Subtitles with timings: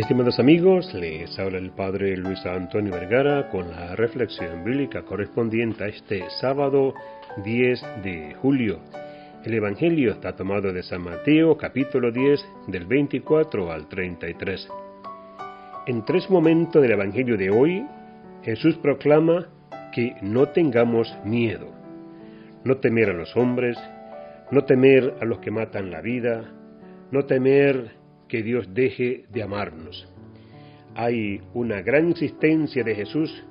[0.00, 5.88] Estimados amigos, les habla el Padre Luis Antonio Vergara con la reflexión bíblica correspondiente a
[5.88, 6.94] este sábado
[7.44, 8.80] 10 de julio.
[9.44, 14.68] El Evangelio está tomado de San Mateo capítulo 10 del 24 al 33.
[15.86, 17.84] En tres momentos del Evangelio de hoy,
[18.42, 19.48] Jesús proclama
[19.92, 21.66] que no tengamos miedo.
[22.64, 23.76] No temer a los hombres,
[24.50, 26.50] no temer a los que matan la vida,
[27.10, 27.99] no temer
[28.30, 30.08] que Dios deje de amarnos.
[30.94, 33.44] Hay una gran insistencia de Jesús,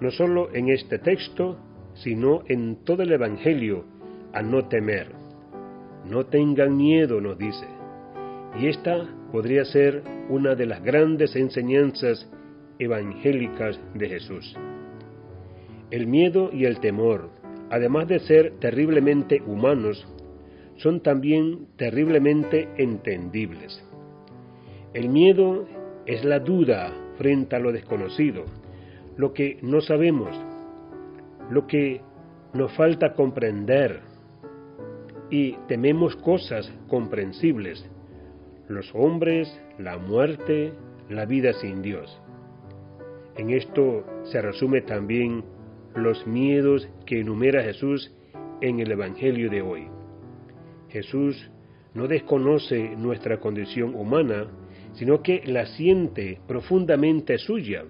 [0.00, 1.58] no solo en este texto,
[1.94, 3.84] sino en todo el Evangelio,
[4.32, 5.12] a no temer.
[6.04, 7.66] No tengan miedo, nos dice.
[8.60, 12.30] Y esta podría ser una de las grandes enseñanzas
[12.78, 14.56] evangélicas de Jesús.
[15.90, 17.30] El miedo y el temor,
[17.70, 20.06] además de ser terriblemente humanos,
[20.76, 23.82] son también terriblemente entendibles.
[24.92, 25.66] El miedo
[26.06, 28.44] es la duda frente a lo desconocido,
[29.16, 30.34] lo que no sabemos,
[31.50, 32.00] lo que
[32.54, 34.00] nos falta comprender
[35.30, 37.88] y tememos cosas comprensibles,
[38.68, 40.72] los hombres, la muerte,
[41.08, 42.20] la vida sin Dios.
[43.36, 45.44] En esto se resume también
[45.94, 48.12] los miedos que enumera Jesús
[48.60, 49.88] en el Evangelio de hoy.
[50.88, 51.50] Jesús
[51.94, 54.48] no desconoce nuestra condición humana,
[55.00, 57.84] sino que la siente profundamente suya,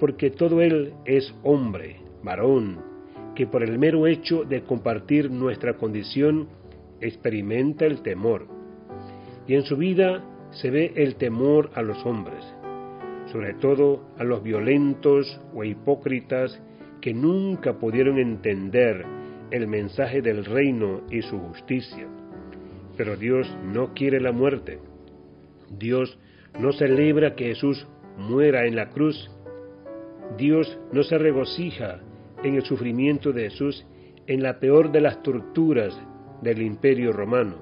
[0.00, 2.80] porque todo él es hombre, varón,
[3.34, 6.48] que por el mero hecho de compartir nuestra condición
[7.02, 8.46] experimenta el temor.
[9.46, 12.42] Y en su vida se ve el temor a los hombres,
[13.30, 16.58] sobre todo a los violentos o hipócritas
[17.02, 19.04] que nunca pudieron entender
[19.50, 22.06] el mensaje del reino y su justicia.
[22.96, 24.78] Pero Dios no quiere la muerte.
[25.68, 26.18] Dios
[26.58, 29.30] no celebra que Jesús muera en la cruz.
[30.36, 32.00] Dios no se regocija
[32.42, 33.86] en el sufrimiento de Jesús
[34.26, 35.98] en la peor de las torturas
[36.42, 37.56] del imperio romano.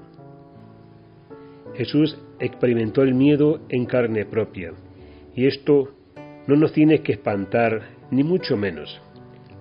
[1.75, 4.73] Jesús experimentó el miedo en carne propia,
[5.35, 5.93] y esto
[6.47, 9.01] no nos tiene que espantar, ni mucho menos.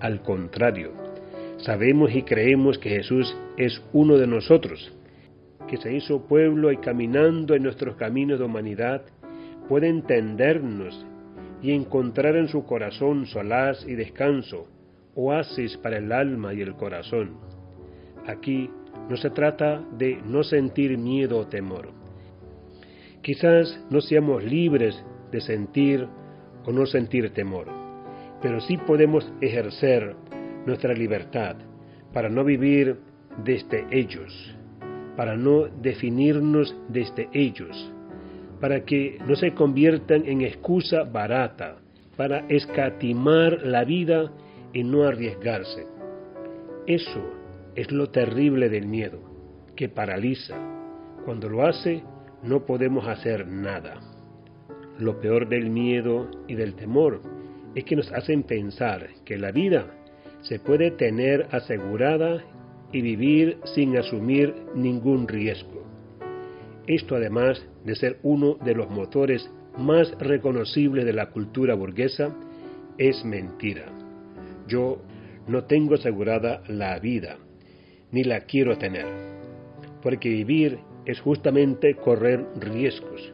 [0.01, 0.93] Al contrario,
[1.59, 4.93] sabemos y creemos que Jesús es uno de nosotros,
[5.69, 9.03] que se hizo pueblo y caminando en nuestros caminos de humanidad,
[9.69, 11.07] puede entendernos
[11.63, 14.69] y encontrar en su corazón solaz y descanso,
[15.15, 17.39] oasis para el alma y el corazón.
[18.27, 18.71] Aquí
[19.09, 21.91] no se trata de no sentir miedo o temor.
[23.23, 26.07] Quizás no seamos libres de sentir
[26.65, 27.67] o no sentir temor,
[28.43, 30.15] pero sí podemos ejercer
[30.67, 31.57] nuestra libertad
[32.13, 32.99] para no vivir
[33.45, 34.55] desde ellos,
[35.17, 37.93] para no definirnos desde ellos,
[38.61, 41.77] para que no se conviertan en excusa barata
[42.17, 44.33] para escatimar la vida
[44.73, 45.87] y no arriesgarse.
[46.87, 47.23] Eso
[47.75, 49.21] es lo terrible del miedo,
[49.75, 50.57] que paraliza.
[51.25, 52.03] Cuando lo hace,
[52.43, 54.01] no podemos hacer nada.
[54.99, 57.21] Lo peor del miedo y del temor
[57.75, 59.87] es que nos hacen pensar que la vida
[60.41, 62.43] se puede tener asegurada
[62.93, 65.86] y vivir sin asumir ningún riesgo.
[66.87, 72.35] Esto además de ser uno de los motores más reconocibles de la cultura burguesa,
[72.99, 73.87] es mentira.
[74.69, 75.03] Yo
[75.49, 77.37] no tengo asegurada la vida,
[78.11, 79.07] ni la quiero tener,
[80.03, 83.33] porque vivir es justamente correr riesgos,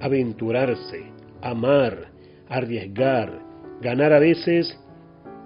[0.00, 1.04] aventurarse,
[1.40, 2.10] amar,
[2.48, 3.40] arriesgar,
[3.80, 4.78] ganar a veces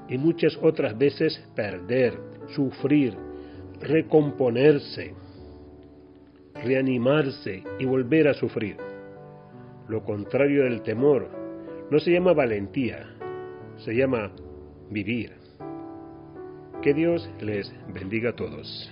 [0.09, 2.19] y muchas otras veces perder,
[2.55, 3.15] sufrir,
[3.81, 5.15] recomponerse,
[6.63, 8.77] reanimarse y volver a sufrir.
[9.89, 11.29] Lo contrario del temor
[11.91, 13.07] no se llama valentía,
[13.77, 14.33] se llama
[14.91, 15.33] vivir.
[16.83, 18.91] Que Dios les bendiga a todos.